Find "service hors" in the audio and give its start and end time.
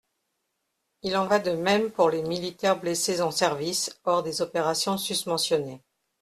3.29-4.23